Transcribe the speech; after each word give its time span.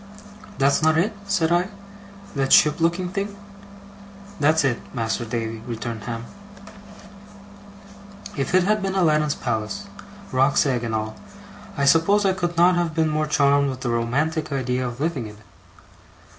'That's 0.57 0.81
not 0.81 0.97
it?' 0.97 1.13
said 1.27 1.51
I. 1.51 1.69
'That 2.35 2.51
ship 2.51 2.81
looking 2.81 3.09
thing?' 3.09 3.35
'That's 4.39 4.63
it, 4.63 4.79
Mas'r 4.95 5.27
Davy,' 5.29 5.61
returned 5.67 6.05
Ham. 6.05 6.25
If 8.35 8.55
it 8.55 8.63
had 8.63 8.81
been 8.81 8.95
Aladdin's 8.95 9.35
palace, 9.35 9.85
roc's 10.31 10.65
egg 10.65 10.83
and 10.83 10.95
all, 10.95 11.17
I 11.77 11.85
suppose 11.85 12.25
I 12.25 12.33
could 12.33 12.57
not 12.57 12.73
have 12.77 12.95
been 12.95 13.09
more 13.09 13.27
charmed 13.27 13.69
with 13.69 13.81
the 13.81 13.91
romantic 13.91 14.51
idea 14.51 14.87
of 14.87 14.99
living 14.99 15.27
in 15.27 15.35
it. 15.35 15.45